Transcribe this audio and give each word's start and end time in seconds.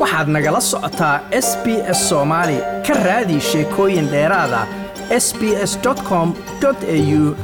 waxaad 0.00 0.28
nagala 0.36 0.60
socotaa 0.70 1.16
s 1.46 1.48
b 1.64 1.66
s 1.98 2.00
soomaali 2.10 2.58
ka 2.86 2.94
raadi 3.06 3.36
sheekooyin 3.50 4.06
dheeraada 4.14 4.60
s 5.24 5.26
b 5.38 5.42
s 5.70 5.72
com 6.08 6.28
au 6.68 6.74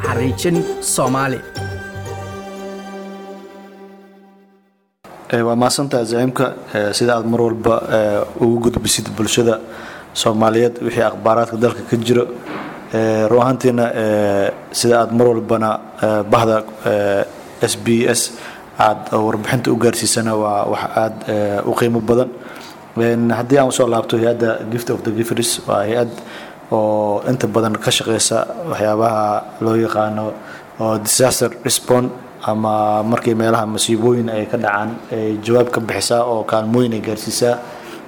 xariijin 0.06 0.56
soomaali 0.94 1.38
waa 5.46 5.56
mahadsantaha 5.62 6.04
zaciimka 6.10 6.46
sida 6.98 7.12
aad 7.16 7.26
mar 7.32 7.40
walba 7.46 7.74
ugu 8.44 8.56
gudbisid 8.64 9.06
bulshada 9.16 9.54
soomaaliyeed 10.22 10.74
wixii 10.86 11.04
akhbaaraadka 11.10 11.56
dalka 11.64 11.82
ka 11.90 11.96
jiro. 12.06 12.24
Run 13.30 13.40
ahaantiina 13.44 13.84
sida 14.80 14.94
aad 15.02 15.10
mar 15.18 15.26
walbana 15.32 15.70
bahda 16.32 16.56
s 17.72 17.74
b 17.84 17.86
s 18.18 18.20
aad 18.86 19.00
warbixinta 19.26 19.68
u 19.74 19.76
gaarsiisana 19.84 20.32
waa 20.42 20.60
wax 20.72 20.82
aad 21.02 21.14
u 21.70 21.72
qiimo 21.78 22.00
badan 22.10 22.30
haddii 22.96 23.58
aan 23.60 23.68
u 23.68 23.72
soo 23.72 23.86
laabto 23.88 24.16
hay'adda 24.16 24.64
gift 24.72 24.88
of 24.90 25.02
the 25.04 25.10
gifris 25.12 25.60
waa 25.68 25.84
hay'ad 25.84 26.08
oo 26.72 27.20
inta 27.28 27.46
badan 27.46 27.76
ka 27.76 27.90
shaqeysa 27.90 28.38
waxyaabaha 28.72 29.60
loo 29.60 29.76
yaqaano 29.76 30.32
disaster 31.04 31.50
respond 31.64 32.10
ama 32.46 33.02
markii 33.02 33.34
meelaha 33.34 33.66
masiibooyin 33.66 34.28
ay 34.32 34.46
ka 34.46 34.56
dhacaan 34.56 34.90
ay 35.12 35.36
jawaab 35.44 35.68
ka 35.74 35.80
bixisaa 35.80 36.22
oo 36.24 36.44
kaalmooyin 36.44 36.92
ay 36.96 37.00
gaarsiisaa 37.04 37.54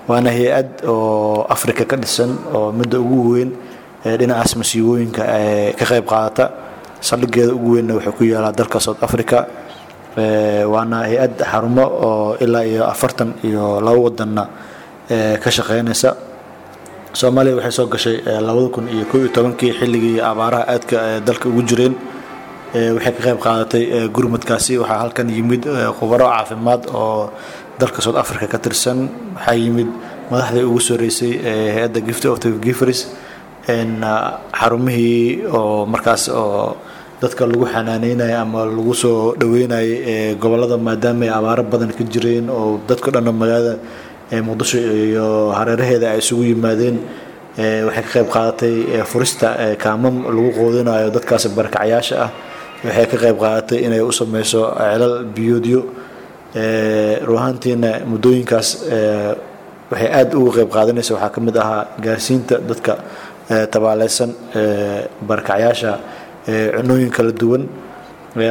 waana 0.09 0.31
hay'ad 0.33 0.69
oo 0.89 1.45
africa 1.49 1.85
ka 1.85 1.97
dhisan 1.97 2.33
oo 2.55 2.73
midda 2.73 2.97
ugu 3.01 3.21
weyn 3.33 3.51
ee 4.07 4.17
dhinacaas 4.17 4.57
masiibooyinka 4.57 5.23
ka 5.79 5.85
qayb 5.91 6.07
qaadata. 6.07 6.45
Saldhigeeda 7.01 7.53
ugu 7.55 7.69
weynna 7.79 7.95
wuxuu 7.95 8.13
ku 8.19 8.25
yaalaa 8.25 8.55
dalka 8.55 8.79
south 8.81 9.03
africa. 9.07 9.47
Waana 10.73 11.07
hay'ad 11.07 11.35
xarumo 11.51 11.85
oo 11.87 12.37
ilaa 12.41 12.65
iyo 12.67 12.85
afartan 12.87 13.35
iyo 13.45 13.81
labo 13.83 14.03
wadanna 14.11 14.45
ka 15.43 15.51
shaqeynaysa 15.57 16.11
soomaaliya 17.21 17.57
waxay 17.59 17.73
soo 17.79 17.87
gashay 17.95 18.17
labada 18.47 18.69
kun 18.75 18.87
iyo 18.95 19.05
koo 19.11 19.19
iyo 19.23 19.29
tobankii 19.37 19.73
xilligii 19.81 20.21
abaaraha 20.31 20.65
aadka 20.75 20.97
dalka 21.27 21.49
ugu 21.49 21.63
jireen. 21.69 21.95
Waxay 22.97 23.13
ka 23.17 23.21
qayb 23.27 23.39
qaadatay 23.45 23.85
gurmadkaasi. 24.17 24.73
Waxaa 24.83 24.99
halkan 25.03 25.29
yimid 25.37 25.63
khubaro 25.99 26.27
caafimaad 26.29 26.83
oo 26.95 27.31
dalka 27.81 28.01
south 28.05 28.17
africa 28.23 28.47
ka 28.53 28.59
tirsan. 28.65 28.99
Waxaa 29.37 29.57
yimid 29.63 29.89
madaxdii 30.31 30.65
ugu 30.69 30.81
soreysay 30.89 31.33
hay'adda 31.75 32.01
gift 32.07 32.25
of 32.27 32.39
the 32.41 32.51
gifris 32.67 33.01
xarumihii 34.59 35.47
oo 35.59 35.87
markaas 35.87 36.29
oo 36.29 36.77
dadka 37.23 37.47
lagu 37.47 37.65
xanaaneynayo 37.67 38.37
ama 38.45 38.65
lagu 38.67 38.95
soo 38.95 39.35
dhaweynayay 39.41 40.35
gobollada 40.41 40.77
maadaama 40.79 41.25
ay 41.25 41.31
abaaro 41.39 41.63
badan 41.73 41.91
ka 41.97 42.05
jireen 42.05 42.47
oo 42.51 42.79
dadka 42.89 43.11
dhanna 43.11 43.33
magaalada 43.33 43.75
muqdisho 44.49 44.79
iyo 44.79 45.27
hareeraheeda 45.59 46.07
ay 46.13 46.19
isugu 46.23 46.43
yimaadeen 46.53 46.97
waxay 47.87 48.03
ka 48.05 48.11
qayb 48.15 48.29
qaadatay 48.35 48.75
furista 49.11 49.49
kaamam 49.83 50.17
lagu 50.35 50.51
qoodinayo 50.59 51.09
dadkaas 51.17 51.45
barakacyaasha 51.57 52.17
ah. 52.27 52.31
Waxay 52.85 53.07
ka 53.11 53.17
qayb 53.25 53.37
qaadatay 53.43 53.79
inay 53.87 54.01
u 54.05 54.13
sameyso 54.21 54.61
celal 54.79 55.15
biyoodyo 55.35 55.81
ruahaantiina 57.29 57.91
muddooyinkaas 58.11 58.69
waxay 59.91 60.09
aada 60.19 60.35
uga 60.39 60.53
qayb 60.61 60.71
qaadanaysa. 60.77 61.11
Waxaa 61.17 61.33
ka 61.35 61.41
mid 61.47 61.57
ahaa 61.57 61.83
gaarsiinta 62.05 62.57
dadka 62.69 62.93
tabaaleysan 63.73 64.31
barakacyaasha 65.29 65.93
cunooyin 66.77 67.11
kala 67.17 67.33
duwan. 67.41 67.65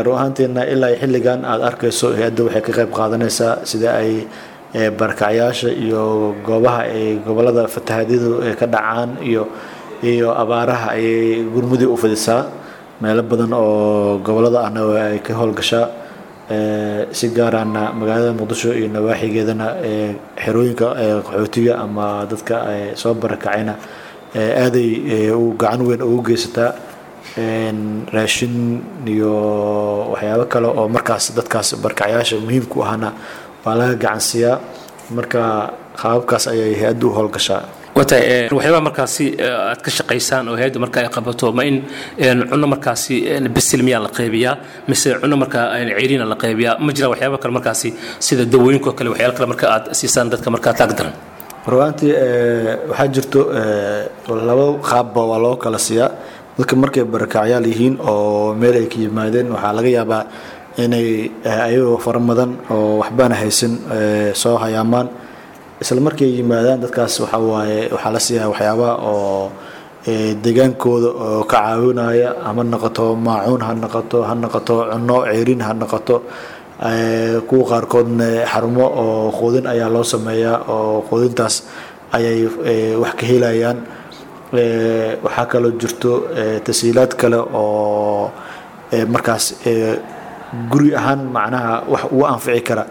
Ruahaantiina 0.07 0.61
ilaa 0.73 0.97
xilligan 1.01 1.45
aada 1.45 1.63
arkayso 1.69 2.07
hay'adda 2.17 2.41
waxay 2.47 2.61
ka 2.67 2.71
qayb 2.81 2.91
qaadanaysaa 2.99 3.53
sida 3.69 3.89
ay 4.01 4.11
barakacyaasha 4.73 5.69
iyo 5.71 6.35
goobaha 6.45 6.81
ay 6.91 7.17
gobollada 7.25 7.67
fatahadyadu 7.67 8.43
ka 8.59 8.65
dhacaan 8.67 9.09
iyo 9.23 9.47
iyo 10.03 10.29
abaaraha 10.35 10.91
ayay 10.99 11.43
gurmudii 11.53 11.87
u 11.87 11.95
fidisaa 11.97 12.45
meelo 13.01 13.23
badan 13.23 13.53
oo 13.53 14.17
gobollada 14.19 14.59
ahna 14.67 14.81
ay 15.15 15.19
ka 15.23 15.33
howlgashaa 15.39 15.87
si 17.11 17.25
gaaraana 17.37 17.93
magaalada 17.99 18.33
muqdisho 18.39 18.69
iyo 18.75 18.87
nawaaxigeedana 18.95 19.67
xerooyinka 20.43 20.87
qaxootiga 21.25 21.73
ama 21.85 22.27
dadka 22.29 22.55
soo 23.01 23.13
barakacayna 23.15 23.73
aaday 24.35 24.89
gacan 25.61 25.81
weyn 25.87 26.01
ugu 26.03 26.21
geysataa 26.35 26.71
raashin 28.15 28.55
iyo 29.07 29.31
waxyaabo 30.13 30.45
kale 30.51 30.67
oo 30.67 30.85
markaas 30.95 31.25
dadkaas 31.37 31.69
barakacyaasha 31.83 32.35
muhiimku 32.45 32.77
ahana 32.85 33.09
waa 33.67 33.75
laga 33.81 33.95
gacansiiyaa 34.03 34.55
marka 35.17 35.41
qaababkaas 36.01 36.45
ayay 36.53 36.71
hay'addu 36.81 37.05
u 37.11 37.15
howlgashaa 37.17 37.61
waxyaabaha 37.97 38.81
markaasi 38.87 39.25
aad 39.69 39.79
ka 39.85 39.89
shaqaysaan 39.97 40.45
oo 40.51 40.55
hay'adda 40.59 40.79
marka 40.83 40.97
ay 41.03 41.09
qabato 41.15 41.47
ma 41.57 41.63
in 41.69 41.77
cunno 42.51 42.67
markaasi 42.73 43.15
bisil 43.55 43.81
miyaa 43.87 44.01
la 44.05 44.09
qaybiyaa 44.19 44.53
mise 44.89 45.07
cunno 45.21 45.37
markaa 45.43 45.65
ceyriina 45.99 46.25
la 46.33 46.37
qaybiyaa 46.43 46.75
ma 46.85 46.91
jiraan 46.97 47.11
waxyaaba 47.13 47.37
kale 47.43 47.53
markaasi 47.57 47.89
sida 48.27 48.43
dawooyinko 48.53 48.89
kale 48.97 49.09
waxyaala 49.13 49.33
kale 49.37 49.47
marka 49.53 49.65
aad 49.75 49.85
siisaan 49.99 50.27
dadka 50.33 50.49
markaa 50.55 50.73
taag 50.79 50.91
daran. 50.99 51.15
Ruaantii 51.73 52.13
waxaa 52.91 53.07
jirto 53.15 53.39
laba 54.49 54.65
qaabba 54.89 55.21
waa 55.31 55.39
loo 55.45 55.55
kala 55.63 55.79
siiyaa. 55.87 56.11
Dadka 56.57 56.75
markay 56.83 57.03
barakacyaal 57.13 57.65
yihiin 57.71 57.95
oo 58.11 58.53
meel 58.61 58.75
ay 58.81 58.87
ka 58.93 58.97
yimaadeen 59.03 59.47
waxaa 59.55 59.73
laga 59.77 59.89
yaabaa 59.97 60.21
inay 60.83 61.31
ayagoo 61.65 61.97
fara 62.05 62.19
badan 62.19 62.51
oo 62.73 62.97
waxbaana 63.01 63.35
haysan 63.41 63.73
soo 64.41 64.57
hayaamaan. 64.63 65.07
Isla 65.81 66.01
markay 66.01 66.29
yimaadaan 66.37 66.81
dadkaas 66.83 67.13
waxaa 67.21 67.41
waaye 67.51 67.79
waxaa 67.93 68.11
la 68.15 68.19
siiyaa 68.25 68.49
waxyaabaha 68.51 68.93
oo 69.11 69.51
degaankooda 70.43 71.09
oo 71.25 71.43
ka 71.51 71.57
caawinaya 71.61 72.29
hama 72.45 72.63
noqoto 72.63 73.05
maacuun 73.25 73.61
ha 73.67 73.73
noqoto 73.83 74.17
ha 74.27 74.33
noqoto 74.43 74.75
cunno 74.91 75.17
ceerin 75.29 75.61
ha 75.67 75.73
noqoto 75.81 76.15
kuwa 77.49 77.63
qaarkoodna 77.71 78.27
xarumo 78.51 78.85
oo 79.03 79.31
quudin 79.37 79.65
ayaa 79.73 79.89
loo 79.95 80.03
sameeyaa 80.13 80.57
oo 80.75 81.01
quudintaas 81.09 81.55
ayay 82.15 82.39
wax 83.01 83.13
ka 83.19 83.25
helayaan. 83.29 83.77
Waxaa 85.25 85.45
kaloo 85.51 85.71
jirto 85.81 86.11
tasiilaad 86.65 87.11
kale 87.19 87.37
oo 87.37 88.31
markaas 89.13 89.45
guri 90.71 90.89
ahaan 90.95 91.21
macnaha 91.35 91.73
wax 91.91 92.03
ugu 92.11 92.23
anfici 92.25 92.61
kara 92.67 92.83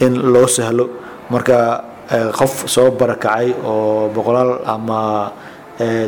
in 0.00 0.14
loo 0.32 0.46
sahlo. 0.46 0.84
Marka 1.32 1.84
qof 2.38 2.68
soo 2.68 2.90
barakacay 3.00 3.52
oo 3.64 4.08
boqolaal 4.14 4.60
ama 4.74 5.32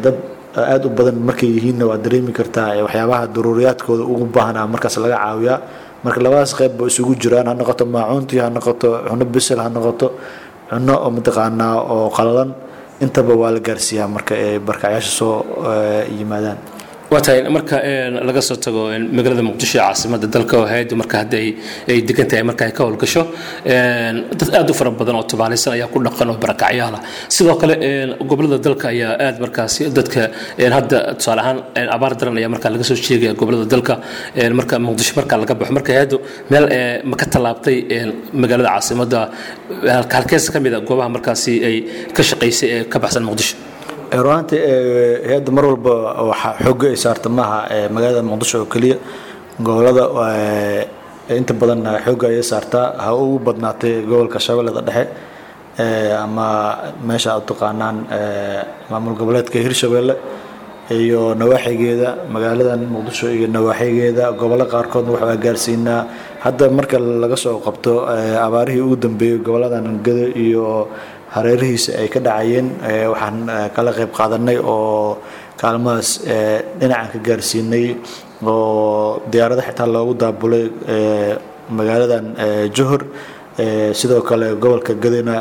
dad 0.05 0.17
aada 0.57 0.87
u 0.87 0.91
badan 0.91 1.17
markay 1.29 1.49
yihiinna 1.57 1.85
waad 1.91 2.03
dareemi 2.05 2.33
kartaa 2.33 2.83
waxyaabaha 2.87 3.25
daruuriyaadkooda 3.35 4.05
ugu 4.13 4.25
baahnaa 4.35 4.67
markaas 4.73 4.97
laga 5.03 5.17
caawiyaa. 5.23 5.59
Marka 6.05 6.21
labadaas 6.25 6.53
qayb 6.59 6.73
ba 6.79 6.85
isugu 6.91 7.13
jiraan 7.23 7.49
ha 7.49 7.55
noqoto 7.61 7.85
maacuuntii 7.95 8.41
ha 8.45 8.49
noqoto 8.57 8.89
cunno 9.09 9.25
bisel 9.35 9.59
ha 9.65 9.69
noqoto 9.77 10.07
cunno 10.71 10.95
oo 11.05 11.11
mataqaanaa 11.17 11.75
oo 11.95 12.11
qalalan. 12.17 12.51
Intaba 13.05 13.33
waa 13.41 13.51
la 13.57 13.61
gaarsiiyaa 13.61 14.09
marka 14.15 14.35
ay 14.37 14.59
barakacyaasha 14.67 15.11
soo 15.19 15.35
yimaadaan 16.19 16.59
waa 17.13 17.21
tahay 17.25 17.41
marka 17.57 17.77
laga 18.29 18.41
soo 18.49 18.57
tago 18.65 18.83
magaalada 19.17 19.43
muqdisho 19.49 19.79
caasimada 19.83 20.27
dalka 20.35 20.55
oo 20.61 20.67
hay'addu 20.73 20.95
marka 21.01 21.17
hadda 21.23 21.37
ay 21.93 21.99
degan 22.09 22.27
tahay 22.31 22.43
marka 22.51 22.63
ay 22.69 22.73
ka 22.77 22.83
howlgasho 22.87 23.23
dad 24.41 24.51
aad 24.59 24.71
u 24.71 24.75
fara 24.79 24.91
badan 25.01 25.17
oo 25.21 25.25
tubaalaysan 25.33 25.73
ayaa 25.77 25.89
ku 25.95 25.99
dhaqan 26.07 26.29
oo 26.33 26.37
barakacyaala 26.45 26.99
sidoo 27.37 27.57
kale 27.63 27.75
gobollada 28.31 28.59
dalka 28.67 28.87
ayaa 28.95 29.13
aad 29.27 29.37
markaasi 29.45 29.83
dadka 29.99 30.23
hadda 30.77 30.99
tusaale 31.19 31.41
ahaan 31.45 31.59
abaar 31.97 32.13
daran 32.21 32.37
ayaa 32.41 32.51
marka 32.55 32.67
laga 32.75 32.85
soo 32.91 32.97
sheegaya 33.07 33.33
gobollada 33.41 33.67
dalka 33.75 33.95
marka 34.59 34.75
muqdisho 34.87 35.13
marka 35.21 35.35
laga 35.43 35.55
baxo. 35.61 35.73
Marka 35.79 35.91
hay'addu 35.97 36.17
meel 36.53 36.65
ma 37.11 37.17
tallaabtay 37.35 37.77
magaalada 38.43 38.69
caasimada 38.75 39.21
halkees 40.17 40.47
ka 40.55 40.59
mid 40.67 40.75
a 40.75 40.81
goobaha 40.89 41.09
markaasi 41.17 41.53
ay 41.69 41.77
ka 42.17 42.23
shaqaysay 42.31 42.69
ee 42.77 42.83
ka 42.93 42.99
baxsan 43.05 43.25
muqdisho 43.31 43.55
ruaantii 44.13 44.61
hay'adda 45.29 45.51
mar 45.57 45.65
walba 45.71 45.95
waxaa 46.31 46.55
xooga 46.65 46.87
ay 46.93 46.97
saarta 47.05 47.29
maaha 47.29 47.59
magaalada 47.95 48.23
muqdisho 48.23 48.59
oo 48.63 48.67
keliya 48.73 48.97
gobollada 49.67 50.05
inta 51.39 51.53
badan 51.61 51.81
xooga 52.05 52.27
ayay 52.29 52.43
saartaa 52.43 52.87
ha 53.05 53.11
ugu 53.15 53.39
badnaatay 53.47 53.95
gobolka 54.09 54.39
shabeellada 54.47 54.83
dhexe 54.89 55.05
ama 56.25 56.47
meesha 57.07 57.31
aad 57.35 57.45
taqaanaan 57.51 57.97
maamul 58.91 59.15
goboleedka 59.21 59.59
hirshabeelle 59.65 60.15
iyo 60.91 61.35
nawaaxigeeda 61.41 62.09
magaaladan 62.35 62.83
muqdisho 62.95 63.27
iyo 63.37 63.47
nawaaxigeeda 63.57 64.25
gobollo 64.41 64.67
qaarkoodna 64.73 65.11
waxaa 65.17 65.37
gaarsiinaa. 65.45 66.01
Hadda 66.45 66.69
marka 66.79 66.99
laga 67.23 67.37
soo 67.45 67.57
qabto 67.67 67.93
abaarihii 68.47 68.85
ugu 68.87 68.97
dambeeyey 69.05 69.39
goboladan 69.47 69.87
gado 70.07 70.27
iyo 70.45 70.89
hareerihiisa 71.35 71.91
ay 72.01 72.09
ka 72.15 72.21
dhacayeen 72.27 72.69
waxaan 73.13 73.39
kala 73.77 73.91
qayb 73.99 74.11
qaadanay 74.19 74.59
oo 74.75 75.19
kaalmadaas 75.61 76.11
dhinacan 76.81 77.09
ka 77.13 77.19
gaarsiinay 77.27 77.87
oo 78.47 79.21
diyaarada 79.33 79.63
xitaa 79.69 79.89
loogu 79.95 80.15
daabulay 80.23 80.65
magaaladan 81.77 82.27
johor. 82.77 83.03
Sidoo 83.99 84.23
kale 84.29 84.47
gobolka 84.63 84.93
gadina 85.05 85.37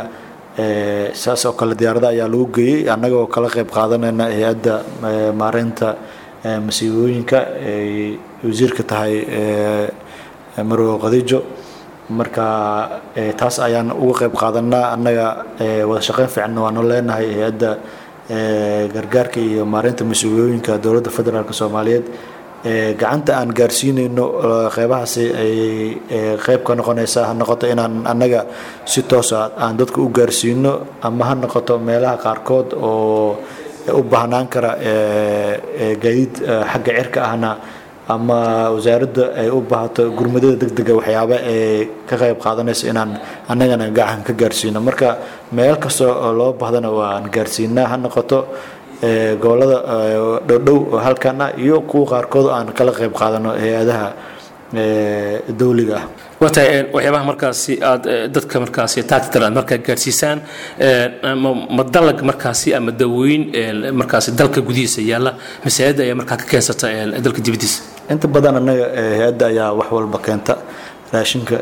saas 1.22 1.42
oo 1.46 1.54
kale 1.60 1.74
diyaarada 1.82 2.08
ayaa 2.14 2.28
lagu 2.34 2.46
geeyey 2.56 2.90
annagoo 2.94 3.26
kala 3.34 3.48
qayb 3.56 3.70
qaadanayna 3.78 4.26
hay'adda 4.38 4.76
maareynta 5.42 5.90
masiibooyinka 6.68 7.40
ay 7.72 8.18
wasiirka 8.46 8.84
tahay 8.92 9.16
marwo 10.70 10.94
khadiijo 11.04 11.40
marka 12.20 12.46
taas 13.40 13.56
ayaan 13.68 13.90
uga 14.06 14.16
qayb 14.22 14.34
qaadanaa 14.42 14.86
annaga 14.96 15.28
wada 15.90 16.02
shaqeyn 16.08 16.30
fiicanna 16.34 16.60
waanu 16.66 16.82
leenahay 16.92 17.28
hay'adda 17.36 17.72
gargaarka 18.96 19.40
iyo 19.48 19.64
maareynta 19.74 20.04
mas'uuliyooyinka 20.12 20.78
dowladda 20.84 21.10
federaalk 21.18 21.52
soomaaliyeed. 21.62 22.06
Gacanta 23.00 23.32
aan 23.40 23.50
gaarsiinayno 23.60 24.26
qeybahaasi 24.76 25.24
ay 25.44 25.54
qeyb 26.46 26.62
ka 26.68 26.74
noqonaysa 26.80 27.20
ha 27.28 27.34
noqoto 27.40 27.66
inaan 27.74 27.94
annaga 28.12 28.42
si 28.92 29.02
toosa 29.04 29.52
aan 29.64 29.76
dadka 29.80 30.00
u 30.02 30.08
gaarsiino 30.18 30.72
ama 31.08 31.24
ha 31.28 31.34
noqoto 31.36 31.74
meelaha 31.88 32.18
qaarkood 32.26 32.68
oo 32.90 33.36
u 34.00 34.02
baahnaan 34.12 34.48
kara 34.54 34.72
gaadiid 36.04 36.34
xagga 36.72 36.92
cirka 36.98 37.20
ahna 37.30 37.52
ama 38.16 38.70
wasaaradda 38.76 39.24
ay 39.42 39.50
u 39.50 39.62
baahato 39.72 40.04
gurmadada 40.18 40.56
deg 40.62 40.72
dega 40.78 40.94
waxyaaba 41.00 41.36
ee 41.54 41.88
ka 42.10 42.16
qayb 42.22 42.38
qaadanaysa 42.46 42.84
inaan 42.92 43.12
annagana 43.52 43.86
gacan 43.98 44.22
ka 44.28 44.34
gaarsiino. 44.42 44.80
Marka 44.88 45.18
meel 45.52 45.76
kasta 45.84 46.06
oo 46.12 46.32
loo 46.40 46.52
baahdana 46.62 46.90
waan 47.00 47.30
gaarsiinaa 47.36 47.88
ha 47.92 47.98
noqoto 47.98 48.40
gobollada 49.42 49.78
dhowdhow 50.48 50.80
oo 50.94 51.00
halkan 51.06 51.42
ah 51.46 51.50
iyo 51.64 51.82
kuwa 51.90 52.06
qaarkood 52.12 52.48
aan 52.56 52.68
kala 52.78 52.92
qayb 53.00 53.14
qaadano 53.22 53.50
hay'adaha 53.64 54.08
dowliga. 55.60 55.96
Ah 56.02 56.06
watahay 56.44 56.92
waxyaabaha 56.96 57.26
markaasi 57.32 57.74
aad 57.90 58.04
dadka 58.36 58.56
markaasi 58.64 59.00
aad 59.16 59.54
markaa 59.58 59.78
gaarsiisaan 59.88 60.40
ma 61.78 61.84
dalag 61.96 62.20
markaasi 62.30 62.70
ama 62.78 62.92
dawooyin 62.92 63.44
markaasi 64.00 64.30
dalka 64.40 64.60
gudihiisa 64.68 65.02
yaalla 65.12 65.32
masaajidda 65.66 66.02
ayaa 66.06 66.18
markaa 66.22 66.38
ka 66.42 66.46
keensata 66.52 66.88
dalka 67.26 67.40
dibaddiisa 67.46 67.80
inta 68.12 68.28
badan 68.28 68.56
annaga 68.60 68.86
hay'adda 68.96 69.46
ayaa 69.52 69.74
wax 69.80 69.90
walba 69.92 70.20
keenta. 70.26 70.56
Raashinka 71.14 71.56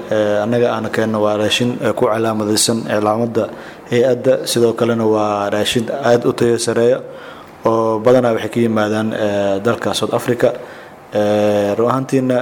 annaga 0.44 0.68
aana 0.76 0.90
keenno 0.90 1.20
waa 1.26 1.38
raashin 1.38 1.78
ku 1.98 2.06
calaamadaysan 2.08 2.78
cilaamada 2.88 3.44
hay'adda. 3.92 4.34
Sidoo 4.52 4.74
kalena 4.74 5.06
waa 5.06 5.50
raashin 5.50 5.86
aada 5.92 6.26
u 6.30 6.34
tayo 6.34 6.58
sareeya 6.58 7.00
oo 7.66 8.00
badanaa 8.00 8.34
waxay 8.36 8.50
ka 8.54 8.60
yimaadaan 8.60 9.10
dalka 9.66 9.94
south 9.94 10.14
africa. 10.14 10.50
Run 11.78 11.90
ahaantiina 11.92 12.38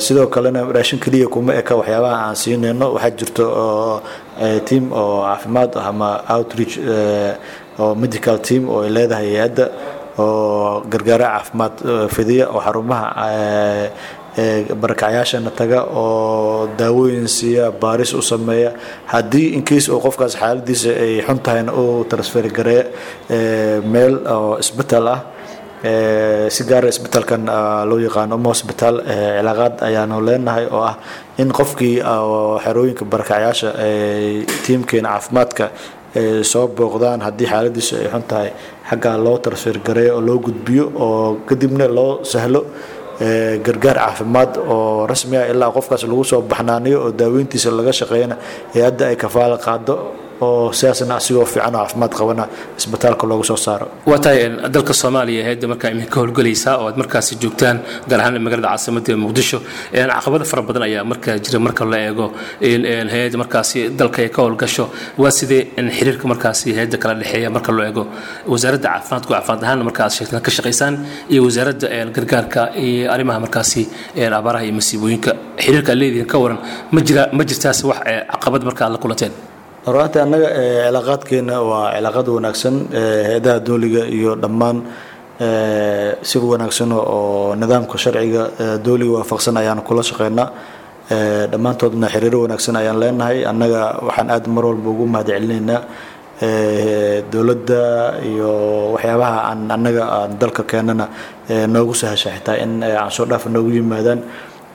sidoo 0.00 0.26
kalena 0.26 0.64
raashin 0.76 0.98
keliya 0.98 1.28
kuma 1.28 1.52
eka 1.54 1.74
waxyaabaha 1.76 2.16
aan 2.26 2.36
siinayno. 2.36 2.86
Waxaa 2.96 3.10
jirto 3.18 3.44
oo 3.46 4.00
team 4.68 4.92
oo 4.92 5.22
caafimaad 5.28 5.72
ama 5.76 6.08
outreach 6.34 6.74
oo 7.78 7.94
medical 7.94 8.38
team 8.40 8.68
oo 8.72 8.80
ay 8.82 8.90
leedahay 8.96 9.28
hay'adda 9.36 9.66
oo 10.18 10.80
gargaara 10.92 11.26
caafimaad 11.34 11.74
fidiya 12.14 12.46
oo 12.54 12.60
xarumaha 12.66 13.06
barakacyaashana 14.82 15.50
taga 15.50 15.80
oo 15.88 16.68
daawooyin 16.78 17.28
siiya 17.28 17.70
baaris 17.72 18.12
u 18.14 18.22
sameeya. 18.22 18.72
Haddii 19.12 19.54
incase 19.56 19.88
oo 19.92 20.00
qofkaas 20.00 20.36
xaaladiisa 20.40 20.90
ay 21.04 21.22
xun 21.26 21.38
tahayna 21.44 21.72
u 21.72 22.04
gareeya 22.58 22.84
meel 23.92 24.14
oo 24.36 24.58
isbitaal 24.60 25.06
ah 25.14 25.20
si 26.54 26.64
gaara 26.68 26.88
isbitaalkan 26.88 27.42
loo 27.88 27.98
yaqaano 28.06 28.34
uma 28.36 28.48
hosbitaal 28.52 28.96
cilaaqaad 29.06 29.74
ayaanu 29.88 30.20
leenahay 30.26 30.66
oo 30.76 30.82
ah 30.90 30.96
in 31.38 31.48
qofkii 31.58 31.96
xerooyinka 32.64 33.04
barakacyaasha 33.12 33.70
tiimkeena 34.66 35.08
caafimaadka 35.14 35.64
soo 36.52 36.66
booqdaan 36.78 37.20
haddii 37.26 37.46
xaaladiisu 37.52 37.92
ay 38.02 38.08
xun 38.12 38.24
tahay 38.30 38.50
xaggaa 38.90 39.16
loo 39.24 39.36
transfer 39.44 39.76
gareeyo 39.86 40.12
oo 40.16 40.20
loo 40.28 40.38
gudbiyo 40.46 40.84
oo 41.04 41.36
kadibna 41.48 41.86
loo 41.98 42.12
sahlo 42.32 42.60
gargaar 43.66 43.96
caafimaad 44.02 44.52
oo 44.74 45.06
rasmi 45.12 45.36
ah 45.40 45.46
ilaa 45.52 45.70
qofkaas 45.76 46.02
lagu 46.10 46.24
soo 46.30 46.40
baxnaaniyo 46.52 46.98
oo 47.04 47.10
daaweyntiisa 47.20 47.70
laga 47.78 47.92
shaqeeyana 48.00 48.36
hay'adda 48.74 49.04
ay 49.10 49.16
kafaala 49.24 49.56
qaado 49.66 49.94
oo 50.40 50.72
sidaasna 50.72 51.14
asigoo 51.20 51.44
fiican 51.52 51.74
oo 51.74 51.80
caafimaad 51.84 52.12
qabana 52.18 52.44
isbitaalka 52.78 53.24
loogu 53.30 53.44
soo 53.50 53.56
saaro. 53.56 53.86
Waa 54.10 54.18
tahay 54.24 54.40
dalka 54.74 54.92
soomaaliya 54.92 55.42
hay'adda 55.46 55.66
markaa 55.72 55.90
iminka 55.94 56.10
ka 56.14 56.20
howlgelaysaa 56.20 56.74
oo 56.80 56.86
aad 56.88 56.96
markaasi 57.02 57.32
joogtaan 57.42 57.76
gaar 58.08 58.20
ahaan 58.20 58.38
magaalada 58.46 58.68
caasimadda 58.72 59.16
muqdisho 59.24 59.58
caqabado 59.92 60.44
fara 60.50 60.62
badan 60.68 60.82
ayaa 60.88 61.04
markaa 61.12 61.34
jira 61.44 61.58
marka 61.66 61.84
la 61.92 61.98
eego. 62.08 62.26
Hay'adda 63.12 63.38
markaasi 63.42 63.78
dalka 64.00 64.18
ay 64.22 64.28
ka 64.34 64.40
howlgasho 64.42 64.84
waa 65.22 65.30
sidee 65.38 65.62
xiriirka 65.98 66.24
markaasi 66.32 66.66
hay'adda 66.76 66.98
kala 67.02 67.14
dhexeeya 67.20 67.50
marka 67.56 67.70
loo 67.76 67.84
eego? 67.88 68.02
Wasaaradda 68.52 68.88
caafimaadku 68.94 69.30
caafimaad 69.32 69.62
ahaan 69.64 69.82
marka 69.88 70.04
ka 70.46 70.50
shaqaysaan 70.56 70.94
iyo 71.32 71.40
wasaaradda 71.46 71.86
gargaarka 72.16 72.60
iyo 72.84 73.10
arrimaha 73.14 73.38
markaasi 73.44 73.82
abaaraha 74.38 74.64
iyo 74.66 74.74
masiibooyinka. 74.78 75.30
Xiriirka 75.64 75.92
leedihiin 76.00 76.26
ka 76.32 76.36
waran 76.42 76.58
ma 76.92 77.00
jira 77.06 77.22
ma 77.36 77.42
jirtaas 77.48 77.80
wax 77.88 77.98
caqabad 78.32 78.62
marka 78.68 78.84
la 78.94 78.98
kulanteen 79.02 79.32
ruaantii 79.92 80.20
annaga 80.24 80.48
cilaaqaadkeena 80.86 81.56
waa 81.70 81.90
cilaaqaad 81.96 82.28
wanaagsan 82.36 82.74
hay'adaha 83.28 83.58
dooliga 83.66 84.02
iyo 84.16 84.32
dhammaan 84.42 84.78
si 86.28 86.36
wanaagsan 86.38 86.90
oo 86.92 87.54
nidaamka 87.60 87.96
sharciga 88.04 88.42
dooliga 88.84 89.12
waafaqsan 89.22 89.56
ayaan 89.60 89.82
kula 89.86 90.02
shaqeynaa. 90.10 90.48
Dhammaantoodna 91.52 92.06
xiriiro 92.14 92.38
wanaagsan 92.44 92.76
ayaan 92.80 92.98
leenahay. 93.02 93.38
Annaga 93.50 93.82
waxaan 94.06 94.30
aad 94.34 94.44
mar 94.54 94.64
walba 94.68 94.88
ugu 94.90 95.04
mahad 95.06 95.28
celinaynaa 95.30 95.80
dowladda 97.32 97.82
iyo 98.30 98.50
waxyaabaha 98.94 99.38
aan 99.50 99.60
annaga 99.76 100.02
aan 100.16 100.30
dalka 100.40 100.62
keenana 100.70 101.06
noogu 101.74 101.94
sahasha 101.94 102.30
xitaa 102.36 102.56
in 102.64 102.80
cansoo 102.82 103.24
dhaaf 103.30 103.44
noogu 103.54 103.70
yimaadaan 103.78 104.20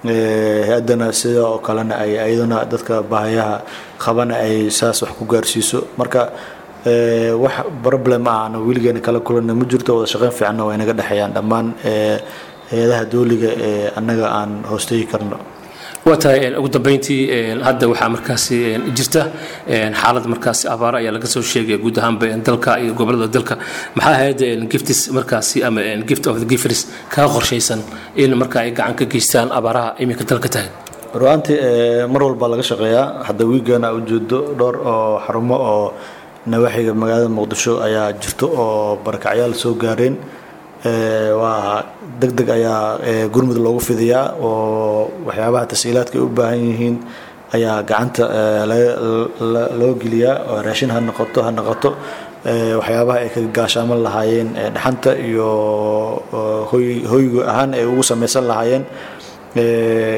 hay'addana 0.06 1.07
sidoo 1.13 1.59
kalena 1.65 1.95
ay 2.03 2.12
iyaduna 2.18 2.65
dadka 2.71 3.01
baahayaha 3.12 3.56
qabana 4.03 4.36
ay 4.45 4.69
saas 4.69 5.01
wax 5.03 5.12
ku 5.19 5.25
gaarsiiso. 5.25 5.80
Marka 5.98 6.31
wax 7.44 7.56
problem 7.86 8.27
ah 8.27 8.45
aan 8.45 8.56
weligeena 8.68 9.00
kala 9.01 9.19
kulana 9.19 9.53
ma 9.53 9.65
jirto 9.71 9.92
wada 9.98 10.07
shaqeyn 10.13 10.31
fiicanna 10.38 10.65
waa 10.68 10.74
inaga 10.77 10.94
dhexeeyaan 11.00 11.33
dhammaan 11.38 11.68
hay'adaha 12.71 13.03
dooliga 13.13 13.50
ee 13.68 13.92
annaga 14.00 14.25
aan 14.39 14.51
hoostegi 14.69 15.06
karno 15.12 15.38
waa 16.05 16.17
tahay 16.23 16.39
ugu 16.59 16.69
dambeyntii 16.75 17.21
hadda 17.67 17.85
waxaa 17.91 18.09
markaasi 18.15 18.57
jirta 18.97 19.21
xaalad 20.01 20.25
markaasi 20.33 20.63
abaaro 20.73 20.97
ayaa 21.01 21.13
laga 21.17 21.27
soo 21.33 21.43
sheegaya 21.51 21.77
guud 21.83 21.97
ahaanba 22.01 22.25
dalka 22.47 22.71
iyo 22.83 22.94
gobollada 22.99 23.27
dalka. 23.35 23.56
Maxaa 23.95 24.16
hayadda 24.21 24.66
giftis 24.71 24.99
markaasi 25.18 25.57
ama 25.68 25.81
gift 26.09 26.25
of 26.31 26.35
the 26.42 26.45
gifers 26.51 26.81
kaga 27.13 27.27
qorshaysan 27.35 27.80
in 28.16 28.31
marka 28.42 28.57
ay 28.63 28.71
gacan 28.77 28.95
ka 28.99 29.06
geystaan 29.13 29.49
abaaraha 29.57 29.89
iminka 30.04 30.23
dalka 30.31 30.49
tahay. 30.56 30.69
Ruaantii 31.21 31.57
mar 32.13 32.21
walba 32.27 32.45
laga 32.51 32.63
shaqeeyaa. 32.69 33.06
Hadda 33.27 33.44
wiigana 33.51 33.87
ujeedo 33.97 34.39
dhowr 34.59 34.75
oo 34.94 35.19
xarumo 35.25 35.56
oo 35.71 35.94
nawaaxiga 36.51 36.94
magaalada 37.01 37.30
muqdisho 37.37 37.73
ayaa 37.87 38.07
jirto 38.21 38.45
oo 38.63 38.97
barakacyaal 39.06 39.54
soo 39.63 39.73
gaareen 39.83 40.16
waa 40.85 41.83
deg 42.19 42.31
deg 42.38 42.50
ayaa 42.50 43.28
gurmud 43.33 43.57
loogu 43.66 43.80
fidiyaa 43.80 44.33
oo 44.42 45.11
waxyaabaha 45.28 45.66
tashiilaadka 45.71 46.16
ay 46.18 46.23
u 46.26 46.30
baahan 46.38 46.59
yihiin 46.69 46.95
ayaa 47.56 47.83
gacanta 47.90 48.23
loo 49.80 49.94
geliyaa 50.02 50.38
oo 50.50 50.61
raashin 50.66 50.90
ha 50.90 51.00
noqoto 51.00 51.40
ha 51.45 51.52
noqoto. 51.52 51.90
Waxyaabaha 52.80 53.18
ay 53.21 53.30
ka 53.30 53.40
gaashaaman 53.57 54.00
lahaayeen 54.06 54.50
dhaxanta 54.76 55.11
iyo 55.30 55.50
hoyga 57.11 57.42
ahaan 57.52 57.73
ay 57.78 57.85
ugu 57.85 58.02
samaysan 58.04 58.45
lahaayeen. 58.50 58.83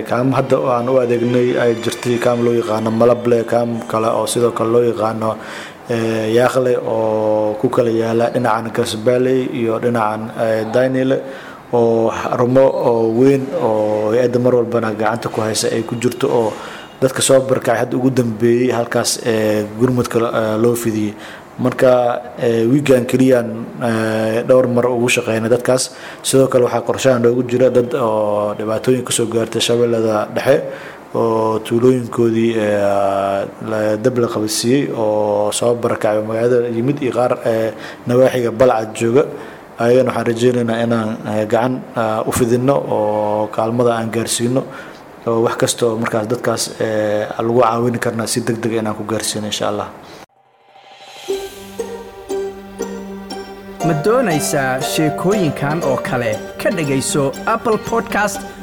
Kaam 0.08 0.32
hadda 0.38 0.58
aan 0.76 0.88
u 0.90 0.96
adeegnay 1.04 1.58
ay 1.60 1.72
jirtay 1.84 2.16
kaam 2.24 2.40
loo 2.46 2.54
yaqaano 2.56 2.90
malable 3.02 3.44
kaam 3.52 3.70
kale 3.92 4.08
oo 4.08 4.26
sidoo 4.30 4.52
kale 4.58 4.70
loo 4.72 4.84
yaqaano 4.92 5.30
yaaqle 5.90 6.78
oo 6.78 7.56
ku 7.62 7.68
kala 7.70 7.90
yaalla 7.92 8.30
dhinacan 8.34 8.72
gasbaaley 8.78 9.40
iyo 9.60 9.80
dhinacan 9.84 10.22
daynile 10.74 11.18
oo 11.74 12.10
xarumo 12.12 12.66
oo 12.92 13.12
weyn 13.20 13.44
oo 13.62 14.12
hay'adda 14.12 14.40
mar 14.40 14.54
walbana 14.56 14.92
gacanta 14.96 15.30
ku 15.30 15.42
haysa 15.42 15.68
ay 15.76 15.84
ku 15.84 15.96
jirto 15.96 16.28
oo 16.40 16.54
dadka 17.02 17.22
soo 17.22 17.42
barkacay 17.50 17.78
hadda 17.84 17.98
ugu 17.98 18.10
dambeeyey 18.10 18.72
halkaas 18.72 19.20
gurmudka 19.80 20.20
loo 20.64 20.76
fidiyey 20.76 21.14
marka 21.60 21.92
wiigan 22.72 23.04
keliyaan 23.06 23.50
dhowr 24.48 24.68
mar 24.76 24.86
ugu 24.90 25.10
shaqeynay 25.16 25.50
dadkaas. 25.54 25.84
Sidoo 26.24 26.48
kale 26.48 26.64
waxaa 26.66 26.82
qorshaha 26.88 27.20
noogu 27.20 27.44
jira 27.52 27.70
dad 27.70 27.94
oo 27.94 28.56
dhibaatooyin 28.58 29.04
ka 29.06 29.12
soo 29.12 29.26
gaartay 29.28 29.62
shabeellada 29.62 30.28
dhexe 30.36 30.56
oo 31.14 31.60
tuulooyinkoodii 31.60 32.52
eh, 32.58 33.98
dab 34.02 34.18
la 34.18 34.28
qabadsiiyey 34.28 34.90
oo 34.98 35.52
soo 35.52 35.76
barakacay 35.76 36.22
magaalada 36.26 36.70
yimid 36.74 37.02
iyo 37.02 37.14
qaar 37.14 37.38
eh, 37.46 37.74
nawaaxiga 38.08 38.52
balcad 38.52 38.96
jooga. 38.98 39.26
Ayagana 39.78 40.10
waxaan 40.10 40.28
rajeynaynaa 40.28 40.80
inaan 40.86 41.10
eh, 41.34 41.46
gacan 41.48 41.82
u 42.26 42.32
fidinno 42.32 42.76
oo 42.98 43.48
kaalmada 43.48 43.96
aan 43.98 44.10
gaarsiino 44.10 44.64
oo 45.28 45.40
wax 45.46 45.56
kasta 45.58 45.86
oo 45.86 45.98
markaas 45.98 46.28
dadkaas 46.34 46.64
lagu 47.38 47.62
caawini 47.62 48.00
karnaa 48.00 48.28
si 48.28 48.42
deg 48.42 48.58
dega 48.62 48.78
ah 48.78 48.82
inaan 48.82 48.96
ku 48.96 49.04
gaarsiino 49.04 49.48
insha 49.48 49.70
allah. 49.70 49.90
Ma 53.86 53.94
doonaysaa 54.06 54.82
sheekooyinkan 54.82 55.84
oo 55.84 55.98
kale? 56.10 56.34
Ka 56.62 56.70
dhegayso 56.72 57.32
apple 57.46 57.78
podcast 57.90 58.63